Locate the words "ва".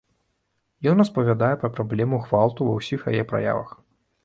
2.73-2.75